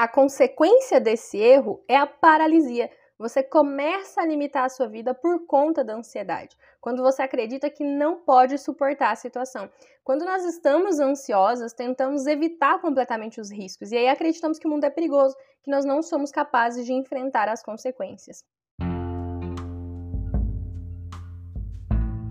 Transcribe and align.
A 0.00 0.08
consequência 0.08 0.98
desse 0.98 1.36
erro 1.36 1.84
é 1.86 1.94
a 1.94 2.06
paralisia. 2.06 2.90
Você 3.18 3.42
começa 3.42 4.22
a 4.22 4.24
limitar 4.24 4.64
a 4.64 4.68
sua 4.70 4.88
vida 4.88 5.12
por 5.12 5.44
conta 5.44 5.84
da 5.84 5.94
ansiedade. 5.94 6.56
Quando 6.80 7.02
você 7.02 7.20
acredita 7.20 7.68
que 7.68 7.84
não 7.84 8.16
pode 8.16 8.56
suportar 8.56 9.10
a 9.10 9.14
situação. 9.14 9.70
Quando 10.02 10.24
nós 10.24 10.42
estamos 10.46 10.98
ansiosas, 10.98 11.74
tentamos 11.74 12.26
evitar 12.26 12.80
completamente 12.80 13.42
os 13.42 13.52
riscos. 13.52 13.92
E 13.92 13.96
aí 13.98 14.08
acreditamos 14.08 14.58
que 14.58 14.66
o 14.66 14.70
mundo 14.70 14.84
é 14.84 14.90
perigoso, 14.90 15.36
que 15.62 15.70
nós 15.70 15.84
não 15.84 16.02
somos 16.02 16.32
capazes 16.32 16.86
de 16.86 16.94
enfrentar 16.94 17.46
as 17.50 17.62
consequências. 17.62 18.42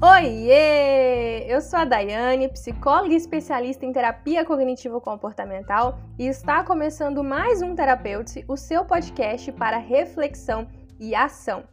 Oiê! 0.02 1.44
Eu 1.46 1.60
sou 1.60 1.78
a 1.78 1.84
Daiane, 1.84 2.48
psicóloga 2.48 3.14
e 3.14 3.18
especialista 3.18 3.86
em 3.86 3.92
terapia 3.92 4.46
cognitivo-comportamental, 4.46 6.00
e 6.18 6.26
está 6.26 6.64
começando 6.64 7.22
mais 7.22 7.62
um 7.62 7.76
Terapeute, 7.76 8.46
o 8.48 8.56
seu 8.56 8.86
podcast 8.86 9.52
para 9.52 9.76
reflexão 9.76 10.70
e 10.98 11.14
ação. 11.14 11.66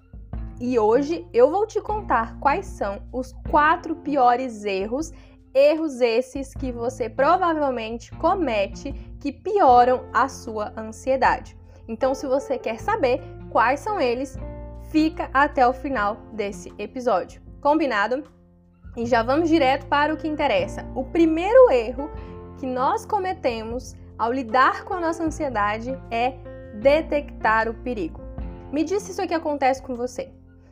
E 0.60 0.76
hoje 0.76 1.24
eu 1.32 1.52
vou 1.52 1.68
te 1.68 1.80
contar 1.80 2.36
quais 2.40 2.66
são 2.66 3.00
os 3.12 3.32
quatro 3.48 3.94
piores 3.94 4.64
erros, 4.64 5.12
erros 5.54 6.00
esses 6.00 6.52
que 6.52 6.72
você 6.72 7.08
provavelmente 7.08 8.10
comete 8.16 8.92
que 9.20 9.30
pioram 9.30 10.02
a 10.12 10.26
sua 10.26 10.72
ansiedade. 10.76 11.56
Então, 11.86 12.12
se 12.12 12.26
você 12.26 12.58
quer 12.58 12.80
saber 12.80 13.20
quais 13.50 13.78
são 13.78 14.00
eles, 14.00 14.36
fica 14.90 15.30
até 15.32 15.64
o 15.64 15.72
final 15.72 16.16
desse 16.32 16.74
episódio. 16.76 17.45
Combinado? 17.60 18.24
E 18.96 19.06
já 19.06 19.22
vamos 19.22 19.48
direto 19.48 19.86
para 19.86 20.12
o 20.12 20.16
que 20.16 20.28
interessa. 20.28 20.86
O 20.94 21.04
primeiro 21.04 21.70
erro 21.70 22.10
que 22.58 22.66
nós 22.66 23.04
cometemos 23.04 23.94
ao 24.18 24.32
lidar 24.32 24.84
com 24.84 24.94
a 24.94 25.00
nossa 25.00 25.22
ansiedade 25.22 25.96
é 26.10 26.34
detectar 26.80 27.68
o 27.68 27.74
perigo. 27.74 28.20
Me 28.72 28.84
diz 28.84 29.02
se 29.02 29.12
isso 29.12 29.22
aqui 29.22 29.34
acontece 29.34 29.82
com 29.82 29.94
você. 29.94 30.30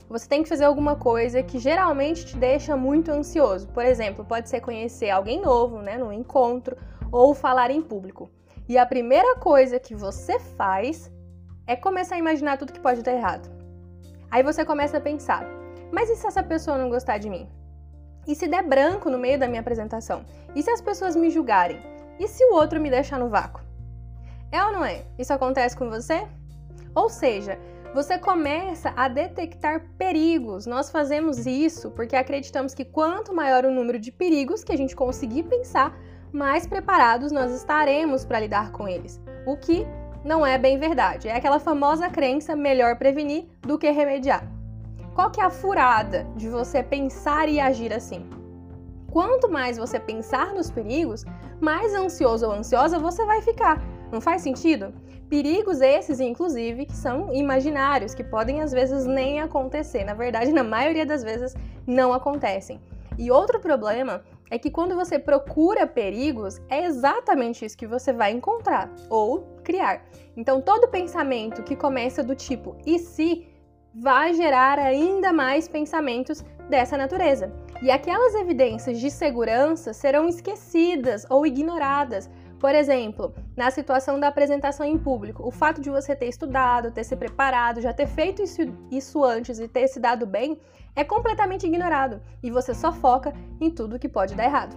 Você 0.08 0.28
tem 0.28 0.42
que 0.42 0.48
fazer 0.48 0.64
alguma 0.64 0.96
coisa 0.96 1.42
que 1.42 1.58
geralmente 1.58 2.26
te 2.26 2.36
deixa 2.36 2.76
muito 2.76 3.10
ansioso. 3.10 3.68
Por 3.68 3.84
exemplo, 3.84 4.24
pode 4.24 4.48
ser 4.48 4.60
conhecer 4.60 5.10
alguém 5.10 5.40
novo, 5.40 5.78
né, 5.78 5.96
no 5.96 6.12
encontro, 6.12 6.76
ou 7.10 7.34
falar 7.34 7.70
em 7.70 7.80
público. 7.80 8.30
E 8.68 8.78
a 8.78 8.86
primeira 8.86 9.36
coisa 9.36 9.78
que 9.78 9.94
você 9.94 10.38
faz 10.38 11.10
é 11.66 11.76
começar 11.76 12.16
a 12.16 12.18
imaginar 12.18 12.58
tudo 12.58 12.72
que 12.72 12.80
pode 12.80 13.02
dar 13.02 13.12
errado. 13.12 13.50
Aí 14.30 14.42
você 14.42 14.64
começa 14.64 14.98
a 14.98 15.00
pensar: 15.00 15.46
mas 15.94 16.10
e 16.10 16.16
se 16.16 16.26
essa 16.26 16.42
pessoa 16.42 16.76
não 16.76 16.90
gostar 16.90 17.18
de 17.18 17.30
mim? 17.30 17.48
E 18.26 18.34
se 18.34 18.48
der 18.48 18.64
branco 18.64 19.08
no 19.08 19.18
meio 19.18 19.38
da 19.38 19.46
minha 19.46 19.60
apresentação? 19.60 20.24
E 20.54 20.62
se 20.62 20.70
as 20.70 20.80
pessoas 20.80 21.14
me 21.14 21.30
julgarem? 21.30 21.80
E 22.18 22.26
se 22.26 22.44
o 22.44 22.54
outro 22.54 22.80
me 22.80 22.90
deixar 22.90 23.18
no 23.18 23.28
vácuo? 23.28 23.62
É 24.50 24.62
ou 24.64 24.72
não 24.72 24.84
é? 24.84 25.04
Isso 25.16 25.32
acontece 25.32 25.76
com 25.76 25.88
você? 25.88 26.26
Ou 26.94 27.08
seja, 27.08 27.58
você 27.94 28.18
começa 28.18 28.92
a 28.96 29.06
detectar 29.06 29.84
perigos. 29.96 30.66
Nós 30.66 30.90
fazemos 30.90 31.46
isso 31.46 31.92
porque 31.92 32.16
acreditamos 32.16 32.74
que 32.74 32.84
quanto 32.84 33.32
maior 33.32 33.64
o 33.64 33.70
número 33.70 34.00
de 34.00 34.10
perigos 34.10 34.64
que 34.64 34.72
a 34.72 34.76
gente 34.76 34.96
conseguir 34.96 35.44
pensar, 35.44 35.96
mais 36.32 36.66
preparados 36.66 37.30
nós 37.30 37.52
estaremos 37.52 38.24
para 38.24 38.40
lidar 38.40 38.72
com 38.72 38.88
eles. 38.88 39.20
O 39.46 39.56
que 39.56 39.86
não 40.24 40.44
é 40.44 40.58
bem 40.58 40.78
verdade. 40.78 41.28
É 41.28 41.36
aquela 41.36 41.60
famosa 41.60 42.08
crença 42.08 42.56
melhor 42.56 42.96
prevenir 42.96 43.46
do 43.60 43.78
que 43.78 43.90
remediar. 43.90 44.53
Qual 45.14 45.30
que 45.30 45.40
é 45.40 45.44
a 45.44 45.50
furada 45.50 46.26
de 46.34 46.48
você 46.48 46.82
pensar 46.82 47.48
e 47.48 47.60
agir 47.60 47.92
assim? 47.92 48.28
Quanto 49.12 49.48
mais 49.48 49.78
você 49.78 50.00
pensar 50.00 50.52
nos 50.52 50.72
perigos, 50.72 51.24
mais 51.60 51.94
ansioso 51.94 52.46
ou 52.46 52.52
ansiosa 52.52 52.98
você 52.98 53.24
vai 53.24 53.40
ficar. 53.40 53.80
Não 54.10 54.20
faz 54.20 54.42
sentido? 54.42 54.92
Perigos 55.30 55.80
esses, 55.80 56.18
inclusive, 56.18 56.86
que 56.86 56.96
são 56.96 57.32
imaginários, 57.32 58.12
que 58.12 58.24
podem 58.24 58.60
às 58.60 58.72
vezes 58.72 59.06
nem 59.06 59.40
acontecer. 59.40 60.02
Na 60.02 60.14
verdade, 60.14 60.50
na 60.50 60.64
maioria 60.64 61.06
das 61.06 61.22
vezes, 61.22 61.54
não 61.86 62.12
acontecem. 62.12 62.80
E 63.16 63.30
outro 63.30 63.60
problema 63.60 64.24
é 64.50 64.58
que 64.58 64.68
quando 64.68 64.96
você 64.96 65.16
procura 65.16 65.86
perigos, 65.86 66.60
é 66.68 66.84
exatamente 66.84 67.64
isso 67.64 67.78
que 67.78 67.86
você 67.86 68.12
vai 68.12 68.32
encontrar 68.32 68.90
ou 69.08 69.42
criar. 69.62 70.04
Então, 70.36 70.60
todo 70.60 70.88
pensamento 70.88 71.62
que 71.62 71.76
começa 71.76 72.20
do 72.20 72.34
tipo 72.34 72.76
e 72.84 72.98
se 72.98 73.53
vai 73.94 74.34
gerar 74.34 74.78
ainda 74.78 75.32
mais 75.32 75.68
pensamentos 75.68 76.44
dessa 76.68 76.96
natureza. 76.96 77.52
E 77.82 77.90
aquelas 77.90 78.34
evidências 78.34 78.98
de 78.98 79.10
segurança 79.10 79.92
serão 79.92 80.28
esquecidas 80.28 81.26
ou 81.28 81.46
ignoradas. 81.46 82.30
Por 82.58 82.74
exemplo, 82.74 83.34
na 83.56 83.70
situação 83.70 84.18
da 84.18 84.28
apresentação 84.28 84.86
em 84.86 84.96
público, 84.96 85.46
o 85.46 85.50
fato 85.50 85.80
de 85.80 85.90
você 85.90 86.16
ter 86.16 86.26
estudado, 86.26 86.90
ter 86.90 87.04
se 87.04 87.14
preparado, 87.14 87.80
já 87.80 87.92
ter 87.92 88.06
feito 88.06 88.42
isso, 88.42 88.62
isso 88.90 89.22
antes 89.22 89.58
e 89.58 89.68
ter 89.68 89.86
se 89.86 90.00
dado 90.00 90.26
bem 90.26 90.58
é 90.96 91.04
completamente 91.04 91.66
ignorado 91.66 92.22
e 92.42 92.50
você 92.50 92.72
só 92.72 92.92
foca 92.92 93.34
em 93.60 93.70
tudo 93.70 93.98
que 93.98 94.08
pode 94.08 94.34
dar 94.34 94.44
errado. 94.44 94.76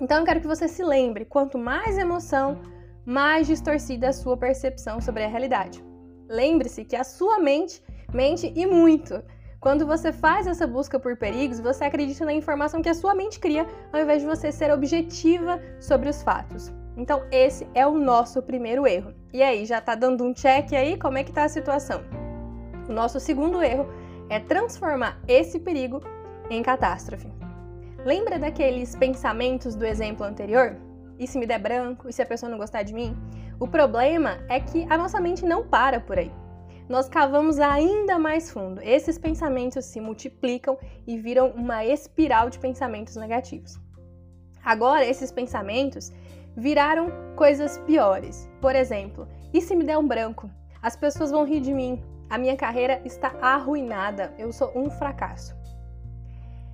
Então 0.00 0.18
eu 0.18 0.24
quero 0.24 0.40
que 0.40 0.46
você 0.46 0.68
se 0.68 0.84
lembre: 0.84 1.24
quanto 1.24 1.58
mais 1.58 1.98
emoção, 1.98 2.60
mais 3.04 3.46
distorcida 3.46 4.10
a 4.10 4.12
sua 4.12 4.36
percepção 4.36 5.00
sobre 5.00 5.24
a 5.24 5.28
realidade. 5.28 5.82
Lembre-se 6.28 6.84
que 6.84 6.94
a 6.94 7.02
sua 7.02 7.40
mente 7.40 7.82
mente 8.12 8.52
e 8.54 8.66
muito. 8.66 9.22
Quando 9.60 9.86
você 9.86 10.10
faz 10.10 10.46
essa 10.46 10.66
busca 10.66 10.98
por 10.98 11.16
perigos, 11.16 11.60
você 11.60 11.84
acredita 11.84 12.24
na 12.24 12.32
informação 12.32 12.80
que 12.80 12.88
a 12.88 12.94
sua 12.94 13.14
mente 13.14 13.38
cria, 13.38 13.66
ao 13.92 14.00
invés 14.00 14.22
de 14.22 14.26
você 14.26 14.50
ser 14.50 14.72
objetiva 14.72 15.60
sobre 15.78 16.08
os 16.08 16.22
fatos. 16.22 16.72
Então, 16.96 17.22
esse 17.30 17.68
é 17.74 17.86
o 17.86 17.98
nosso 17.98 18.42
primeiro 18.42 18.86
erro. 18.86 19.12
E 19.32 19.42
aí, 19.42 19.66
já 19.66 19.80
tá 19.80 19.94
dando 19.94 20.24
um 20.24 20.32
check 20.32 20.72
aí? 20.72 20.98
Como 20.98 21.18
é 21.18 21.24
que 21.24 21.32
tá 21.32 21.44
a 21.44 21.48
situação? 21.48 22.02
O 22.88 22.92
nosso 22.92 23.20
segundo 23.20 23.62
erro 23.62 23.86
é 24.30 24.40
transformar 24.40 25.20
esse 25.28 25.58
perigo 25.60 26.00
em 26.48 26.62
catástrofe. 26.62 27.30
Lembra 28.04 28.38
daqueles 28.38 28.96
pensamentos 28.96 29.74
do 29.74 29.84
exemplo 29.84 30.24
anterior? 30.24 30.76
E 31.18 31.26
se 31.26 31.38
me 31.38 31.46
der 31.46 31.58
branco? 31.58 32.08
E 32.08 32.12
se 32.14 32.22
a 32.22 32.26
pessoa 32.26 32.50
não 32.50 32.56
gostar 32.56 32.82
de 32.82 32.94
mim? 32.94 33.14
O 33.58 33.68
problema 33.68 34.38
é 34.48 34.58
que 34.58 34.86
a 34.88 34.96
nossa 34.96 35.20
mente 35.20 35.44
não 35.44 35.66
para 35.66 36.00
por 36.00 36.18
aí 36.18 36.32
nós 36.90 37.08
cavamos 37.08 37.60
ainda 37.60 38.18
mais 38.18 38.50
fundo. 38.50 38.82
Esses 38.82 39.16
pensamentos 39.16 39.84
se 39.84 40.00
multiplicam 40.00 40.76
e 41.06 41.16
viram 41.16 41.50
uma 41.50 41.84
espiral 41.84 42.50
de 42.50 42.58
pensamentos 42.58 43.14
negativos. 43.14 43.78
Agora, 44.64 45.06
esses 45.06 45.30
pensamentos 45.30 46.10
viraram 46.56 47.12
coisas 47.36 47.78
piores. 47.78 48.50
Por 48.60 48.74
exemplo, 48.74 49.28
e 49.54 49.60
se 49.60 49.76
me 49.76 49.84
der 49.84 49.98
um 49.98 50.06
branco? 50.06 50.50
As 50.82 50.96
pessoas 50.96 51.30
vão 51.30 51.44
rir 51.46 51.60
de 51.60 51.72
mim. 51.72 52.02
A 52.28 52.36
minha 52.36 52.56
carreira 52.56 53.00
está 53.04 53.36
arruinada. 53.40 54.34
Eu 54.36 54.52
sou 54.52 54.72
um 54.74 54.90
fracasso. 54.90 55.54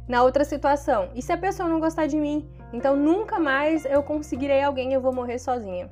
Na 0.09 0.23
outra 0.23 0.47
situação, 0.47 1.11
e 1.15 1.21
se 1.21 1.31
a 1.31 1.37
pessoa 1.37 1.69
não 1.69 1.79
gostar 1.79 2.07
de 2.07 2.17
mim? 2.17 2.49
Então 2.73 2.97
nunca 2.97 3.39
mais 3.39 3.85
eu 3.85 4.03
conseguirei 4.03 4.63
alguém, 4.63 4.95
eu 4.95 5.01
vou 5.01 5.13
morrer 5.13 5.39
sozinha. 5.39 5.91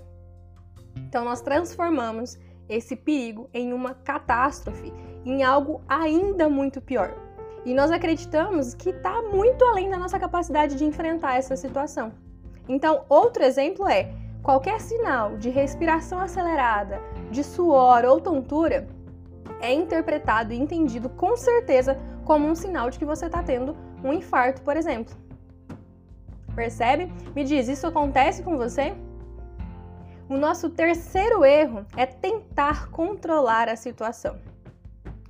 Então 0.97 1.27
nós 1.27 1.43
transformamos 1.43 2.39
esse 2.69 2.97
perigo 2.97 3.49
em 3.53 3.73
uma 3.73 3.95
catástrofe, 3.95 4.93
em 5.25 5.43
algo 5.43 5.81
ainda 5.89 6.49
muito 6.49 6.81
pior. 6.81 7.15
E 7.65 7.75
nós 7.75 7.91
acreditamos 7.91 8.75
que 8.75 8.91
está 8.91 9.23
muito 9.23 9.65
além 9.65 9.89
da 9.89 9.99
nossa 9.99 10.19
capacidade 10.19 10.77
de 10.77 10.85
enfrentar 10.85 11.37
essa 11.37 11.57
situação. 11.57 12.13
Então, 12.69 13.05
outro 13.09 13.43
exemplo 13.43 13.89
é 13.89 14.13
qualquer 14.43 14.81
sinal 14.81 15.37
de 15.37 15.49
respiração 15.49 16.21
acelerada, 16.21 17.01
de 17.31 17.43
suor 17.43 18.05
ou 18.05 18.21
tontura 18.21 18.87
é 19.61 19.73
interpretado 19.73 20.53
e 20.53 20.59
entendido 20.59 21.09
com 21.09 21.37
certeza 21.37 21.99
como 22.25 22.47
um 22.47 22.55
sinal 22.55 22.91
de 22.91 22.99
que 22.99 23.05
você 23.05 23.27
está 23.27 23.43
tendo 23.43 23.77
um 24.03 24.13
infarto, 24.13 24.63
por 24.63 24.77
exemplo. 24.77 25.15
Percebe? 26.55 27.13
Me 27.35 27.45
diz, 27.45 27.69
isso 27.69 27.87
acontece 27.87 28.43
com 28.43 28.57
você? 28.57 28.95
O 30.27 30.39
nosso 30.39 30.71
terceiro 30.71 31.45
erro 31.45 31.85
é 31.95 32.07
tentar 32.07 32.91
controlar 32.91 33.69
a 33.69 33.77
situação. 33.77 34.39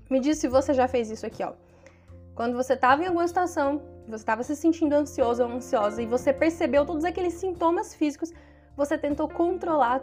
Me 0.09 0.21
diz 0.21 0.39
se 0.39 0.47
você 0.47 0.73
já 0.73 0.87
fez 0.87 1.11
isso 1.11 1.27
aqui, 1.27 1.43
ó. 1.43 1.53
Quando 2.33 2.55
você 2.57 2.75
estava 2.75 3.03
em 3.03 3.07
alguma 3.07 3.27
situação, 3.27 3.83
você 4.07 4.23
estava 4.23 4.45
se 4.45 4.55
sentindo 4.55 4.93
ansioso 4.93 5.43
ou 5.43 5.51
ansiosa 5.51 6.01
e 6.01 6.07
você 6.07 6.33
percebeu 6.33 6.87
todos 6.87 7.05
aqueles 7.05 7.35
sintomas 7.35 7.93
físicos, 7.93 8.33
você 8.77 8.97
tentou 8.97 9.29
controlar 9.29 10.01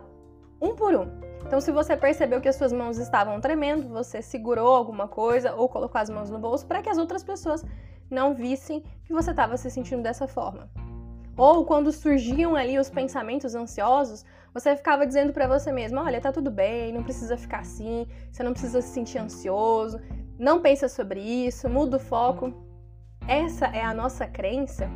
um 0.61 0.75
por 0.75 0.93
um. 0.93 1.07
Então, 1.45 1.61
se 1.61 1.71
você 1.71 1.95
percebeu 1.95 2.41
que 2.41 2.49
as 2.49 2.57
suas 2.57 2.73
mãos 2.73 2.97
estavam 2.97 3.39
tremendo, 3.39 3.87
você 3.87 4.21
segurou 4.21 4.75
alguma 4.75 5.07
coisa 5.07 5.55
ou 5.55 5.69
colocou 5.69 6.01
as 6.01 6.09
mãos 6.09 6.29
no 6.29 6.37
bolso 6.37 6.65
para 6.65 6.81
que 6.81 6.89
as 6.89 6.97
outras 6.97 7.23
pessoas 7.23 7.65
não 8.09 8.33
vissem 8.33 8.83
que 9.05 9.13
você 9.13 9.31
estava 9.31 9.55
se 9.55 9.71
sentindo 9.71 10.03
dessa 10.03 10.27
forma. 10.27 10.69
Ou 11.37 11.65
quando 11.65 11.91
surgiam 11.91 12.55
ali 12.55 12.77
os 12.77 12.89
pensamentos 12.89 13.55
ansiosos, 13.55 14.25
você 14.53 14.75
ficava 14.75 15.07
dizendo 15.07 15.31
para 15.31 15.47
você 15.47 15.71
mesmo: 15.71 15.99
olha, 15.99 16.19
tá 16.19 16.31
tudo 16.31 16.51
bem, 16.51 16.91
não 16.91 17.03
precisa 17.03 17.37
ficar 17.37 17.59
assim, 17.59 18.05
você 18.31 18.43
não 18.43 18.51
precisa 18.51 18.81
se 18.81 18.89
sentir 18.89 19.17
ansioso, 19.17 19.99
não 20.37 20.61
pensa 20.61 20.87
sobre 20.89 21.19
isso, 21.19 21.69
muda 21.69 21.97
o 21.97 21.99
foco. 21.99 22.53
Essa 23.27 23.67
é 23.67 23.81
a 23.81 23.93
nossa 23.93 24.27
crença 24.27 24.89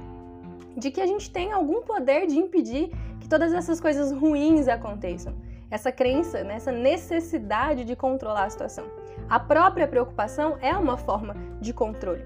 de 0.75 0.91
que 0.91 0.99
a 0.99 1.07
gente 1.07 1.31
tem 1.31 1.51
algum 1.51 1.81
poder 1.83 2.27
de 2.27 2.37
impedir 2.37 2.89
que 3.19 3.29
todas 3.29 3.53
essas 3.53 3.79
coisas 3.79 4.11
ruins 4.11 4.67
aconteçam. 4.67 5.33
essa 5.71 5.91
crença, 5.91 6.43
né, 6.43 6.55
essa 6.55 6.71
necessidade 6.71 7.83
de 7.83 7.95
controlar 7.95 8.45
a 8.45 8.49
situação. 8.49 8.85
A 9.27 9.39
própria 9.39 9.87
preocupação 9.87 10.57
é 10.61 10.75
uma 10.77 10.95
forma 10.95 11.35
de 11.59 11.73
controle. 11.73 12.23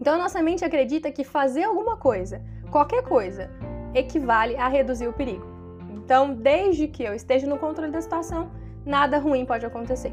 Então 0.00 0.14
a 0.14 0.18
nossa 0.18 0.40
mente 0.40 0.64
acredita 0.64 1.10
que 1.12 1.24
fazer 1.24 1.64
alguma 1.64 1.96
coisa, 1.96 2.42
qualquer 2.70 3.02
coisa, 3.02 3.50
equivale 3.94 4.56
a 4.56 4.68
reduzir 4.68 5.08
o 5.08 5.12
perigo. 5.12 5.46
Então, 5.90 6.34
desde 6.34 6.88
que 6.88 7.02
eu 7.02 7.14
esteja 7.14 7.46
no 7.46 7.58
controle 7.58 7.92
da 7.92 8.00
situação, 8.00 8.50
nada 8.84 9.18
ruim 9.18 9.44
pode 9.44 9.66
acontecer. 9.66 10.12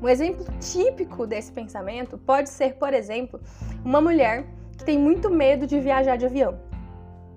Um 0.00 0.08
exemplo 0.08 0.44
típico 0.60 1.26
desse 1.26 1.50
pensamento 1.50 2.16
pode 2.18 2.48
ser, 2.48 2.74
por 2.74 2.94
exemplo, 2.94 3.40
uma 3.84 4.00
mulher 4.00 4.46
que 4.76 4.84
tem 4.84 4.96
muito 4.98 5.28
medo 5.28 5.66
de 5.66 5.80
viajar 5.80 6.16
de 6.16 6.26
avião. 6.26 6.58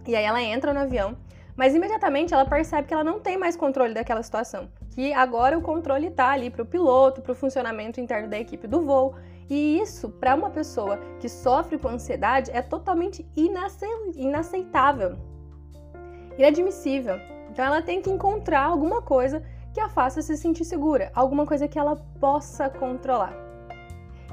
E 0.08 0.16
aí 0.16 0.24
ela 0.24 0.42
entra 0.42 0.74
no 0.74 0.80
avião, 0.80 1.18
mas 1.56 1.74
imediatamente 1.74 2.34
ela 2.34 2.46
percebe 2.46 2.88
que 2.88 2.94
ela 2.94 3.04
não 3.04 3.20
tem 3.20 3.38
mais 3.38 3.56
controle 3.56 3.94
daquela 3.94 4.22
situação, 4.22 4.70
que 4.92 5.12
agora 5.14 5.58
o 5.58 5.62
controle 5.62 6.08
está 6.08 6.30
ali 6.30 6.50
para 6.50 6.62
o 6.62 6.66
piloto, 6.66 7.22
para 7.22 7.32
o 7.32 7.36
funcionamento 7.36 8.00
interno 8.00 8.30
da 8.30 8.40
equipe 8.40 8.68
do 8.68 8.82
voo. 8.82 9.16
E 9.52 9.82
isso, 9.82 10.08
para 10.08 10.34
uma 10.34 10.50
pessoa 10.50 10.98
que 11.20 11.28
sofre 11.28 11.78
com 11.78 11.90
ansiedade, 11.90 12.50
é 12.52 12.62
totalmente 12.62 13.30
inaceitável, 14.16 15.18
inadmissível. 16.38 17.16
Então 17.50 17.66
ela 17.66 17.82
tem 17.82 18.02
que 18.02 18.10
encontrar 18.10 18.64
alguma 18.64 19.02
coisa 19.02 19.44
que 19.74 19.82
a 19.82 19.90
faça 19.90 20.22
se 20.22 20.38
sentir 20.38 20.64
segura, 20.64 21.12
alguma 21.14 21.46
coisa 21.46 21.68
que 21.68 21.78
ela 21.78 21.98
possa 22.18 22.70
controlar. 22.70 23.34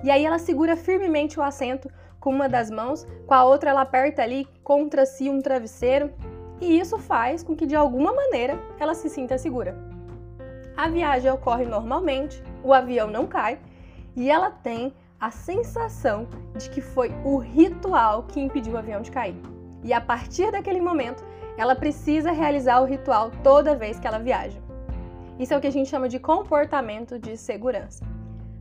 E 0.05 0.11
aí 0.13 0.25
ela 0.25 0.39
segura 0.39 0.77
firmemente 0.77 1.41
o 1.41 1.43
assento 1.43 1.91
com 2.21 2.31
uma 2.31 2.49
das 2.49 2.71
mãos, 2.71 3.05
com 3.27 3.35
a 3.35 3.43
outra 3.43 3.71
ela 3.71 3.81
aperta 3.81 4.23
ali 4.23 4.47
contra 4.63 5.05
si 5.05 5.29
um 5.29 5.43
travesseiro, 5.43 6.13
e 6.61 6.79
isso 6.79 6.97
faz 6.97 7.43
com 7.43 7.57
que 7.57 7.67
de 7.67 7.75
alguma 7.75 8.15
maneira 8.15 8.57
ela 8.79 8.95
se 8.95 9.09
sinta 9.09 9.37
segura. 9.37 9.77
A 10.77 10.89
viagem 10.89 11.29
ocorre 11.29 11.65
normalmente, 11.65 12.41
o 12.63 12.73
avião 12.73 13.11
não 13.11 13.27
cai 13.27 13.59
e 14.15 14.31
ela 14.31 14.49
tem 14.51 14.93
a 15.21 15.31
sensação 15.31 16.29
de 16.57 16.71
que 16.71 16.81
foi 16.81 17.13
o 17.25 17.39
ritual 17.39 18.23
que 18.25 18.41
impediu 18.41 18.75
o 18.75 18.79
avião 18.79 19.03
de 19.03 19.11
cair. 19.11 19.37
E 19.83 19.93
a 19.93 20.01
partir 20.01 20.51
daquele 20.53 20.81
momento, 20.81 21.25
ela 21.57 21.75
precisa 21.75 22.31
realizar 22.31 22.81
o 22.81 22.85
ritual 22.85 23.31
toda 23.43 23.75
vez 23.75 23.99
que 23.99 24.07
ela 24.07 24.19
viaja. 24.19 24.59
Isso 25.39 25.55
é 25.55 25.57
o 25.57 25.61
que 25.61 25.67
a 25.67 25.73
gente 25.73 25.89
chama 25.89 26.09
de 26.09 26.19
comportamento 26.19 27.19
de 27.19 27.37
segurança. 27.37 28.05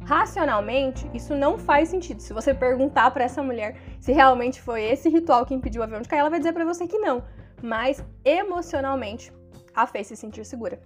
Racionalmente, 0.04 1.09
isso 1.13 1.36
não 1.36 1.57
faz 1.57 1.89
sentido. 1.89 2.21
Se 2.21 2.33
você 2.33 2.54
perguntar 2.54 3.12
para 3.12 3.25
essa 3.25 3.44
mulher 3.44 3.77
se 4.00 4.12
realmente 4.12 4.62
foi 4.62 4.83
esse 4.83 5.09
ritual 5.09 5.45
que 5.45 5.54
impediu 5.54 5.81
o 5.81 5.83
avião 5.83 6.01
de 6.01 6.07
cair, 6.07 6.19
ela 6.19 6.30
vai 6.30 6.39
dizer 6.39 6.54
para 6.54 6.65
você 6.65 6.88
que 6.88 6.98
não. 6.98 7.24
Mas 7.62 8.04
emocionalmente, 8.24 9.33
a 9.75 9.86
fez 9.86 10.07
se 10.07 10.15
sentir 10.15 10.45
segura. 10.45 10.80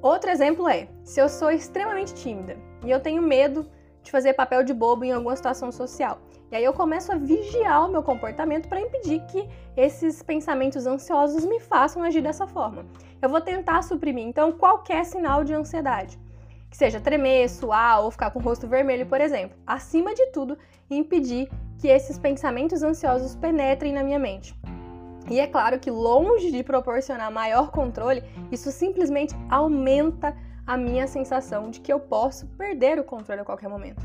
Outro 0.00 0.30
exemplo 0.30 0.68
é: 0.68 0.88
se 1.04 1.20
eu 1.20 1.28
sou 1.28 1.50
extremamente 1.50 2.14
tímida 2.14 2.56
e 2.84 2.90
eu 2.90 3.00
tenho 3.00 3.20
medo 3.20 3.66
de 4.02 4.10
fazer 4.10 4.34
papel 4.34 4.62
de 4.62 4.72
bobo 4.72 5.04
em 5.04 5.12
alguma 5.12 5.36
situação 5.36 5.70
social. 5.70 6.18
E 6.50 6.56
aí 6.56 6.64
eu 6.64 6.72
começo 6.72 7.12
a 7.12 7.16
vigiar 7.16 7.86
o 7.86 7.92
meu 7.92 8.02
comportamento 8.02 8.68
para 8.68 8.80
impedir 8.80 9.20
que 9.26 9.48
esses 9.76 10.22
pensamentos 10.22 10.86
ansiosos 10.86 11.44
me 11.44 11.60
façam 11.60 12.02
agir 12.02 12.20
dessa 12.20 12.46
forma. 12.46 12.84
Eu 13.22 13.28
vou 13.28 13.40
tentar 13.40 13.82
suprimir 13.82 14.26
então 14.26 14.52
qualquer 14.52 15.04
sinal 15.04 15.44
de 15.44 15.54
ansiedade, 15.54 16.18
que 16.68 16.76
seja 16.76 17.00
tremer, 17.00 17.48
suar 17.48 18.02
ou 18.02 18.10
ficar 18.10 18.30
com 18.30 18.38
o 18.38 18.42
rosto 18.42 18.66
vermelho, 18.66 19.06
por 19.06 19.20
exemplo. 19.20 19.56
Acima 19.66 20.14
de 20.14 20.26
tudo, 20.26 20.58
impedir 20.90 21.48
que 21.78 21.88
esses 21.88 22.18
pensamentos 22.18 22.82
ansiosos 22.82 23.36
penetrem 23.36 23.92
na 23.92 24.02
minha 24.02 24.18
mente. 24.18 24.54
E 25.30 25.38
é 25.38 25.46
claro 25.46 25.78
que 25.78 25.90
longe 25.90 26.50
de 26.50 26.64
proporcionar 26.64 27.30
maior 27.30 27.70
controle, 27.70 28.24
isso 28.50 28.72
simplesmente 28.72 29.34
aumenta 29.48 30.36
minha 30.76 31.06
sensação 31.06 31.70
de 31.70 31.80
que 31.80 31.92
eu 31.92 32.00
posso 32.00 32.46
perder 32.48 32.98
o 32.98 33.04
controle 33.04 33.40
a 33.40 33.44
qualquer 33.44 33.68
momento. 33.68 34.02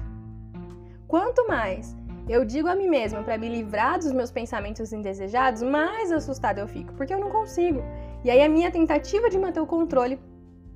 Quanto 1.07 1.47
mais 1.47 1.95
eu 2.27 2.43
digo 2.43 2.67
a 2.67 2.75
mim 2.75 2.87
mesma 2.87 3.21
para 3.21 3.37
me 3.37 3.47
livrar 3.47 3.99
dos 3.99 4.11
meus 4.11 4.31
pensamentos 4.31 4.91
indesejados, 4.91 5.61
mais 5.61 6.11
assustada 6.11 6.59
eu 6.59 6.67
fico, 6.67 6.93
porque 6.93 7.13
eu 7.13 7.19
não 7.19 7.29
consigo. 7.29 7.83
E 8.23 8.31
aí 8.31 8.41
a 8.41 8.49
minha 8.49 8.71
tentativa 8.71 9.29
de 9.29 9.37
manter 9.37 9.59
o 9.59 9.67
controle 9.67 10.19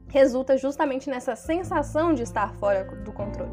resulta 0.08 0.58
justamente 0.58 1.10
nessa 1.10 1.36
sensação 1.36 2.14
de 2.14 2.24
estar 2.24 2.54
fora 2.56 2.84
do 2.84 3.12
controle. 3.12 3.52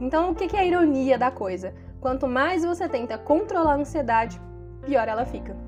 Então, 0.00 0.30
o 0.30 0.34
que 0.34 0.54
é 0.54 0.60
a 0.60 0.64
ironia 0.64 1.18
da 1.18 1.30
coisa? 1.30 1.74
Quanto 2.00 2.28
mais 2.28 2.64
você 2.64 2.88
tenta 2.88 3.16
controlar 3.18 3.72
a 3.72 3.76
ansiedade, 3.76 4.40
pior 4.82 5.08
ela 5.08 5.24
fica. 5.24 5.65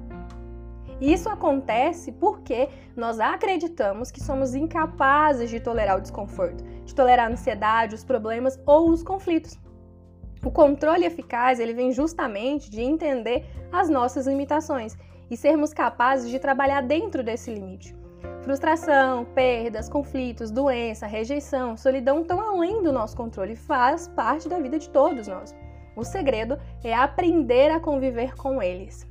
Isso 1.00 1.28
acontece 1.28 2.12
porque 2.12 2.68
nós 2.96 3.20
acreditamos 3.20 4.10
que 4.10 4.22
somos 4.22 4.54
incapazes 4.54 5.48
de 5.48 5.60
tolerar 5.60 5.98
o 5.98 6.00
desconforto, 6.00 6.64
de 6.84 6.94
tolerar 6.94 7.28
a 7.28 7.32
ansiedade, 7.32 7.94
os 7.94 8.04
problemas 8.04 8.58
ou 8.66 8.90
os 8.90 9.02
conflitos. 9.02 9.58
O 10.44 10.50
controle 10.50 11.04
eficaz, 11.04 11.60
ele 11.60 11.72
vem 11.72 11.92
justamente 11.92 12.70
de 12.70 12.80
entender 12.80 13.44
as 13.72 13.88
nossas 13.88 14.26
limitações 14.26 14.96
e 15.30 15.36
sermos 15.36 15.72
capazes 15.72 16.30
de 16.30 16.38
trabalhar 16.38 16.80
dentro 16.80 17.22
desse 17.22 17.52
limite. 17.52 17.96
Frustração, 18.42 19.24
perdas, 19.24 19.88
conflitos, 19.88 20.50
doença, 20.50 21.06
rejeição, 21.06 21.76
solidão 21.76 22.22
estão 22.22 22.40
além 22.40 22.82
do 22.82 22.92
nosso 22.92 23.16
controle, 23.16 23.54
faz 23.56 24.08
parte 24.08 24.48
da 24.48 24.58
vida 24.58 24.78
de 24.78 24.88
todos 24.90 25.28
nós. 25.28 25.54
O 25.94 26.04
segredo 26.04 26.58
é 26.82 26.94
aprender 26.94 27.70
a 27.70 27.80
conviver 27.80 28.34
com 28.36 28.62
eles. 28.62 29.07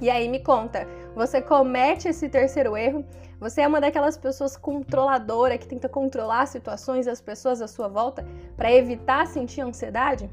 E 0.00 0.08
aí 0.08 0.28
me 0.28 0.38
conta, 0.38 0.86
você 1.14 1.42
comete 1.42 2.08
esse 2.08 2.28
terceiro 2.28 2.76
erro? 2.76 3.04
Você 3.40 3.62
é 3.62 3.68
uma 3.68 3.80
daquelas 3.80 4.16
pessoas 4.16 4.56
controladoras 4.56 5.58
que 5.58 5.66
tenta 5.66 5.88
controlar 5.88 6.42
as 6.42 6.50
situações 6.50 7.06
e 7.06 7.10
as 7.10 7.20
pessoas 7.20 7.60
à 7.60 7.68
sua 7.68 7.88
volta 7.88 8.24
para 8.56 8.72
evitar 8.72 9.26
sentir 9.26 9.60
ansiedade? 9.60 10.30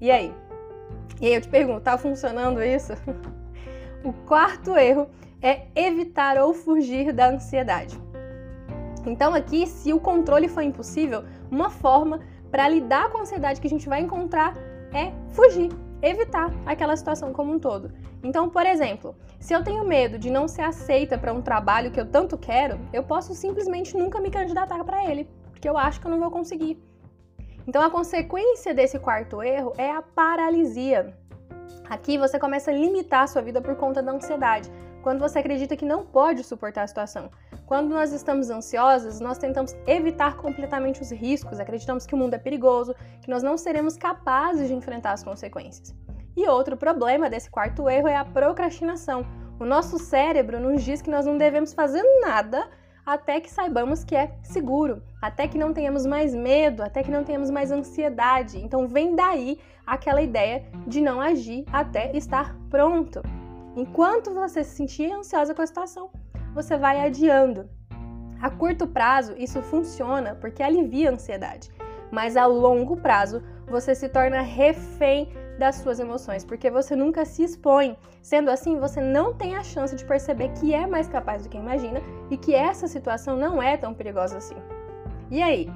E 0.00 0.10
aí? 0.10 0.34
E 1.20 1.26
aí 1.26 1.34
eu 1.34 1.40
te 1.40 1.48
pergunto, 1.48 1.80
tá 1.80 1.98
funcionando 1.98 2.62
isso? 2.62 2.92
o 4.04 4.12
quarto 4.12 4.76
erro 4.76 5.08
é 5.42 5.66
evitar 5.74 6.36
ou 6.38 6.54
fugir 6.54 7.12
da 7.12 7.28
ansiedade. 7.28 7.98
Então 9.06 9.34
aqui, 9.34 9.66
se 9.66 9.92
o 9.92 10.00
controle 10.00 10.48
for 10.48 10.62
impossível, 10.62 11.24
uma 11.50 11.70
forma 11.70 12.20
para 12.50 12.68
lidar 12.68 13.10
com 13.10 13.18
a 13.18 13.20
ansiedade 13.22 13.60
que 13.60 13.66
a 13.66 13.70
gente 13.70 13.88
vai 13.88 14.00
encontrar 14.00 14.54
é 14.92 15.12
fugir, 15.30 15.70
evitar 16.02 16.52
aquela 16.66 16.96
situação 16.96 17.32
como 17.32 17.52
um 17.52 17.58
todo. 17.58 17.92
Então, 18.22 18.48
por 18.48 18.66
exemplo, 18.66 19.14
se 19.38 19.52
eu 19.52 19.62
tenho 19.62 19.84
medo 19.84 20.18
de 20.18 20.30
não 20.30 20.48
ser 20.48 20.62
aceita 20.62 21.16
para 21.18 21.32
um 21.32 21.42
trabalho 21.42 21.90
que 21.90 22.00
eu 22.00 22.06
tanto 22.06 22.36
quero, 22.36 22.78
eu 22.92 23.02
posso 23.02 23.34
simplesmente 23.34 23.96
nunca 23.96 24.20
me 24.20 24.30
candidatar 24.30 24.82
para 24.84 25.04
ele, 25.04 25.28
porque 25.50 25.68
eu 25.68 25.76
acho 25.76 26.00
que 26.00 26.06
eu 26.06 26.10
não 26.10 26.20
vou 26.20 26.30
conseguir. 26.30 26.82
Então, 27.66 27.82
a 27.82 27.90
consequência 27.90 28.72
desse 28.72 28.98
quarto 28.98 29.42
erro 29.42 29.72
é 29.76 29.90
a 29.90 30.00
paralisia. 30.00 31.14
Aqui 31.88 32.16
você 32.18 32.38
começa 32.38 32.70
a 32.70 32.74
limitar 32.74 33.24
a 33.24 33.26
sua 33.26 33.42
vida 33.42 33.60
por 33.60 33.74
conta 33.76 34.02
da 34.02 34.12
ansiedade, 34.12 34.70
quando 35.02 35.20
você 35.20 35.38
acredita 35.38 35.76
que 35.76 35.84
não 35.84 36.04
pode 36.04 36.42
suportar 36.44 36.82
a 36.82 36.86
situação. 36.86 37.30
Quando 37.66 37.90
nós 37.90 38.12
estamos 38.12 38.50
ansiosos, 38.50 39.20
nós 39.20 39.38
tentamos 39.38 39.76
evitar 39.86 40.36
completamente 40.36 41.00
os 41.00 41.10
riscos, 41.10 41.60
acreditamos 41.60 42.06
que 42.06 42.14
o 42.14 42.18
mundo 42.18 42.34
é 42.34 42.38
perigoso, 42.38 42.94
que 43.20 43.30
nós 43.30 43.42
não 43.42 43.56
seremos 43.56 43.96
capazes 43.96 44.68
de 44.68 44.74
enfrentar 44.74 45.12
as 45.12 45.22
consequências. 45.22 45.94
E 46.36 46.48
outro 46.48 46.76
problema 46.76 47.28
desse 47.28 47.50
quarto 47.50 47.88
erro 47.88 48.08
é 48.08 48.16
a 48.16 48.24
procrastinação. 48.24 49.26
O 49.58 49.64
nosso 49.64 49.98
cérebro 49.98 50.60
nos 50.60 50.82
diz 50.84 51.02
que 51.02 51.10
nós 51.10 51.26
não 51.26 51.36
devemos 51.36 51.74
fazer 51.74 52.02
nada 52.20 52.68
até 53.04 53.40
que 53.40 53.50
saibamos 53.50 54.04
que 54.04 54.14
é 54.14 54.36
seguro, 54.42 55.02
até 55.20 55.48
que 55.48 55.56
não 55.56 55.72
tenhamos 55.72 56.04
mais 56.04 56.34
medo, 56.34 56.82
até 56.82 57.02
que 57.02 57.10
não 57.10 57.24
tenhamos 57.24 57.50
mais 57.50 57.72
ansiedade. 57.72 58.58
Então 58.58 58.86
vem 58.86 59.16
daí 59.16 59.58
aquela 59.86 60.20
ideia 60.20 60.64
de 60.86 61.00
não 61.00 61.20
agir 61.20 61.64
até 61.72 62.14
estar 62.16 62.54
pronto. 62.68 63.22
Enquanto 63.76 64.34
você 64.34 64.64
se 64.64 64.76
sentir 64.76 65.12
ansiosa 65.12 65.54
com 65.54 65.62
a 65.62 65.66
situação, 65.66 66.10
você 66.54 66.76
vai 66.76 67.00
adiando. 67.00 67.68
A 68.40 68.50
curto 68.50 68.86
prazo, 68.86 69.34
isso 69.36 69.60
funciona 69.62 70.34
porque 70.34 70.62
alivia 70.62 71.10
a 71.10 71.12
ansiedade, 71.12 71.70
mas 72.10 72.36
a 72.36 72.46
longo 72.46 72.96
prazo, 72.96 73.42
você 73.66 73.94
se 73.94 74.08
torna 74.08 74.40
refém 74.40 75.28
das 75.58 75.76
suas 75.76 75.98
emoções, 75.98 76.44
porque 76.44 76.70
você 76.70 76.94
nunca 76.94 77.24
se 77.24 77.42
expõe. 77.42 77.96
Sendo 78.22 78.50
assim, 78.50 78.78
você 78.78 79.00
não 79.00 79.34
tem 79.34 79.56
a 79.56 79.64
chance 79.64 79.94
de 79.94 80.04
perceber 80.04 80.50
que 80.50 80.72
é 80.72 80.86
mais 80.86 81.08
capaz 81.08 81.42
do 81.42 81.48
que 81.48 81.58
imagina 81.58 82.00
e 82.30 82.36
que 82.36 82.54
essa 82.54 82.86
situação 82.86 83.36
não 83.36 83.62
é 83.62 83.76
tão 83.76 83.92
perigosa 83.92 84.38
assim. 84.38 84.56
E 85.30 85.42
aí? 85.42 85.70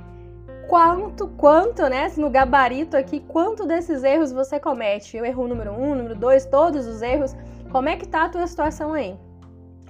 Quanto, 0.68 1.28
quanto, 1.28 1.82
né? 1.88 2.10
No 2.16 2.30
gabarito 2.30 2.96
aqui, 2.96 3.20
quanto 3.20 3.66
desses 3.66 4.04
erros 4.04 4.32
você 4.32 4.60
comete? 4.60 5.20
O 5.20 5.24
erro 5.24 5.48
número 5.48 5.72
um, 5.72 5.94
número 5.94 6.14
dois, 6.14 6.46
todos 6.46 6.86
os 6.86 7.02
erros. 7.02 7.34
Como 7.72 7.88
é 7.88 7.96
que 7.96 8.06
tá 8.06 8.24
a 8.24 8.28
tua 8.28 8.46
situação 8.46 8.92
aí? 8.92 9.18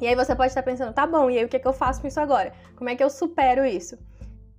E 0.00 0.06
aí 0.06 0.14
você 0.14 0.36
pode 0.36 0.50
estar 0.50 0.62
pensando, 0.62 0.92
tá 0.92 1.04
bom, 1.04 1.28
e 1.28 1.36
aí 1.36 1.44
o 1.44 1.48
que, 1.48 1.56
é 1.56 1.58
que 1.58 1.66
eu 1.66 1.72
faço 1.72 2.00
com 2.00 2.06
isso 2.06 2.20
agora? 2.20 2.52
Como 2.76 2.88
é 2.88 2.94
que 2.94 3.02
eu 3.02 3.10
supero 3.10 3.66
isso? 3.66 3.98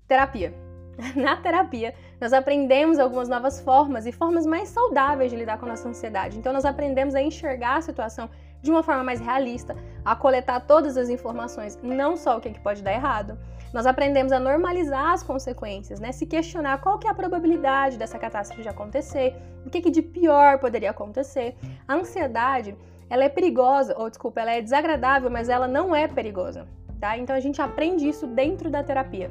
Terapia. 0.09 0.53
Na 1.15 1.37
terapia, 1.37 1.95
nós 2.19 2.33
aprendemos 2.33 2.99
algumas 2.99 3.29
novas 3.29 3.61
formas 3.61 4.05
e 4.05 4.11
formas 4.11 4.45
mais 4.45 4.67
saudáveis 4.67 5.31
de 5.31 5.37
lidar 5.37 5.57
com 5.57 5.65
a 5.65 5.69
nossa 5.69 5.87
ansiedade. 5.87 6.37
Então, 6.37 6.51
nós 6.51 6.65
aprendemos 6.65 7.15
a 7.15 7.21
enxergar 7.21 7.77
a 7.77 7.81
situação 7.81 8.29
de 8.61 8.69
uma 8.69 8.83
forma 8.83 9.05
mais 9.05 9.21
realista, 9.21 9.73
a 10.03 10.17
coletar 10.17 10.59
todas 10.59 10.97
as 10.97 11.07
informações, 11.07 11.79
não 11.81 12.17
só 12.17 12.37
o 12.37 12.41
que, 12.41 12.49
é 12.49 12.51
que 12.51 12.59
pode 12.59 12.83
dar 12.83 12.91
errado. 12.91 13.37
Nós 13.73 13.85
aprendemos 13.85 14.33
a 14.33 14.39
normalizar 14.39 15.13
as 15.13 15.23
consequências, 15.23 15.99
né? 15.99 16.11
Se 16.11 16.25
questionar 16.25 16.79
qual 16.79 16.99
que 16.99 17.07
é 17.07 17.09
a 17.09 17.13
probabilidade 17.13 17.97
dessa 17.97 18.19
catástrofe 18.19 18.61
de 18.61 18.69
acontecer, 18.69 19.33
o 19.65 19.69
que, 19.69 19.81
que 19.81 19.89
de 19.89 20.01
pior 20.01 20.59
poderia 20.59 20.91
acontecer. 20.91 21.55
A 21.87 21.95
ansiedade, 21.95 22.77
ela 23.13 23.25
é 23.25 23.29
perigosa, 23.29 23.93
ou 23.95 24.09
desculpa, 24.09 24.41
ela 24.41 24.53
é 24.53 24.59
desagradável, 24.59 25.29
mas 25.29 25.47
ela 25.47 25.67
não 25.67 25.95
é 25.95 26.07
perigosa, 26.07 26.67
tá? 26.99 27.15
Então 27.15 27.35
a 27.35 27.39
gente 27.39 27.61
aprende 27.61 28.09
isso 28.09 28.25
dentro 28.25 28.71
da 28.71 28.81
terapia. 28.81 29.29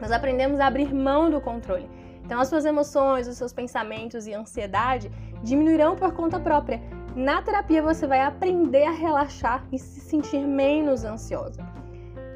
Nós 0.00 0.10
aprendemos 0.10 0.58
a 0.58 0.66
abrir 0.66 0.94
mão 0.94 1.28
do 1.28 1.38
controle. 1.38 1.86
Então 2.24 2.40
as 2.40 2.48
suas 2.48 2.64
emoções, 2.64 3.28
os 3.28 3.36
seus 3.36 3.52
pensamentos 3.52 4.26
e 4.26 4.32
ansiedade 4.32 5.12
diminuirão 5.42 5.96
por 5.96 6.14
conta 6.14 6.40
própria. 6.40 6.80
Na 7.14 7.42
terapia 7.42 7.82
você 7.82 8.06
vai 8.06 8.22
aprender 8.22 8.84
a 8.84 8.92
relaxar 8.92 9.66
e 9.70 9.78
se 9.78 10.00
sentir 10.00 10.40
menos 10.46 11.04
ansiosa. 11.04 11.62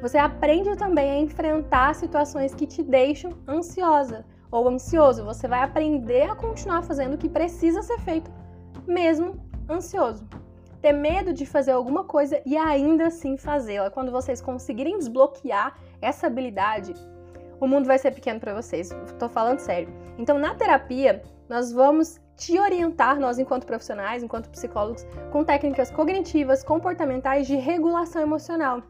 Você 0.03 0.19
aprende 0.19 0.75
também 0.75 1.09
a 1.09 1.19
enfrentar 1.19 1.95
situações 1.95 2.53
que 2.53 2.67
te 2.67 2.83
deixam 2.83 3.33
ansiosa 3.47 4.23
ou 4.51 4.69
ansioso. 4.69 5.25
Você 5.25 5.47
vai 5.47 5.63
aprender 5.63 6.29
a 6.29 6.35
continuar 6.35 6.83
fazendo 6.83 7.15
o 7.15 7.17
que 7.17 7.27
precisa 7.27 7.81
ser 7.81 7.97
feito, 8.01 8.31
mesmo 8.85 9.43
ansioso. 9.67 10.23
Ter 10.85 10.93
medo 10.93 11.33
de 11.33 11.47
fazer 11.47 11.71
alguma 11.71 12.03
coisa 12.03 12.39
e 12.45 12.55
ainda 12.55 13.07
assim 13.07 13.37
fazê-la. 13.37 13.89
Quando 13.89 14.11
vocês 14.11 14.39
conseguirem 14.39 14.99
desbloquear 14.99 15.75
essa 15.99 16.27
habilidade, 16.27 16.93
o 17.59 17.65
mundo 17.65 17.87
vai 17.87 17.97
ser 17.97 18.11
pequeno 18.11 18.39
para 18.39 18.53
vocês. 18.53 18.91
Estou 19.07 19.27
falando 19.27 19.57
sério. 19.57 19.91
Então, 20.19 20.37
na 20.37 20.53
terapia, 20.53 21.23
nós 21.49 21.71
vamos 21.71 22.21
te 22.37 22.59
orientar, 22.59 23.19
nós 23.19 23.39
enquanto 23.39 23.65
profissionais, 23.65 24.21
enquanto 24.21 24.51
psicólogos, 24.51 25.07
com 25.31 25.43
técnicas 25.43 25.89
cognitivas, 25.89 26.63
comportamentais 26.63 27.47
de 27.47 27.55
regulação 27.55 28.21
emocional 28.21 28.83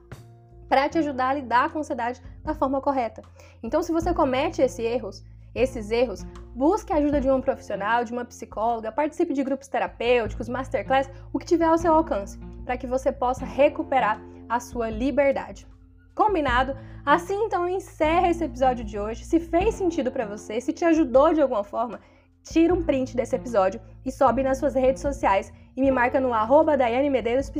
para 0.67 0.89
te 0.89 0.97
ajudar 0.97 1.29
a 1.29 1.33
lidar 1.35 1.71
com 1.71 1.77
a 1.77 1.79
ansiedade 1.79 2.21
da 2.43 2.53
forma 2.53 2.81
correta. 2.81 3.21
Então, 3.63 3.81
se 3.81 3.93
você 3.93 4.13
comete 4.13 4.61
esses 4.61 4.79
erros, 4.79 5.23
esses 5.55 5.89
erros, 5.89 6.25
busque 6.53 6.91
a 6.93 6.97
ajuda 6.97 7.21
de 7.21 7.29
um 7.31 7.41
profissional, 7.41 8.03
de 8.03 8.11
uma 8.11 8.25
psicóloga, 8.25 8.91
participe 8.91 9.33
de 9.33 9.43
grupos 9.43 9.67
terapêuticos, 9.67 10.49
masterclass, 10.49 11.09
o 11.33 11.39
que 11.39 11.45
tiver 11.45 11.65
ao 11.65 11.77
seu 11.77 11.93
alcance, 11.93 12.37
para 12.65 12.77
que 12.77 12.85
você 12.85 13.11
possa 13.11 13.45
recuperar 13.45 14.21
a 14.49 14.59
sua 14.59 14.89
liberdade. 14.89 15.65
Combinado? 16.13 16.77
Assim 17.05 17.35
então 17.43 17.67
encerra 17.67 18.29
esse 18.29 18.43
episódio 18.43 18.85
de 18.85 18.97
hoje. 18.99 19.25
Se 19.25 19.39
fez 19.39 19.75
sentido 19.75 20.11
para 20.11 20.25
você, 20.25 20.61
se 20.61 20.71
te 20.71 20.85
ajudou 20.85 21.33
de 21.33 21.41
alguma 21.41 21.63
forma, 21.63 21.99
tira 22.41 22.73
um 22.73 22.83
print 22.83 23.15
desse 23.15 23.35
episódio 23.35 23.81
e 24.05 24.11
sobe 24.11 24.43
nas 24.43 24.57
suas 24.57 24.75
redes 24.75 25.01
sociais 25.01 25.51
e 25.75 25.81
me 25.81 25.91
marca 25.91 26.19
no 26.19 26.33
arroba 26.33 26.77
Daiane 26.77 27.09
Medeiros 27.09 27.51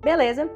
Beleza? 0.00 0.50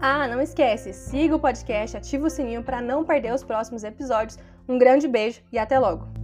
Ah, 0.00 0.26
não 0.26 0.40
esquece, 0.40 0.92
siga 0.92 1.36
o 1.36 1.38
podcast, 1.38 1.96
ativa 1.96 2.26
o 2.26 2.30
sininho 2.30 2.64
para 2.64 2.80
não 2.80 3.04
perder 3.04 3.32
os 3.32 3.44
próximos 3.44 3.84
episódios. 3.84 4.38
Um 4.68 4.78
grande 4.78 5.08
beijo 5.08 5.40
e 5.50 5.58
até 5.58 5.78
logo! 5.78 6.21